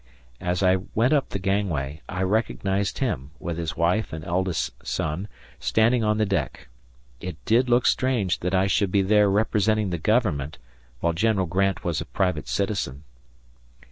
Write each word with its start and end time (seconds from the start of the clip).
As 0.39 0.63
I 0.63 0.77
went 0.95 1.13
up 1.13 1.29
the 1.29 1.37
gangway, 1.37 2.01
I 2.09 2.23
recognized 2.23 2.97
him, 2.97 3.29
with 3.37 3.59
his 3.59 3.77
wife 3.77 4.11
and 4.11 4.25
eldest 4.25 4.71
son, 4.83 5.27
standing 5.59 6.03
on 6.03 6.17
the 6.17 6.25
deck. 6.25 6.69
It 7.19 7.37
did 7.45 7.69
look 7.69 7.85
strange 7.85 8.39
that 8.39 8.55
I 8.55 8.65
should 8.65 8.91
be 8.91 9.03
there 9.03 9.29
representing 9.29 9.91
the 9.91 9.99
government, 9.99 10.57
while 11.01 11.13
General 11.13 11.45
Grant 11.45 11.83
was 11.83 12.01
a 12.01 12.05
private 12.05 12.47
citizen. 12.47 13.03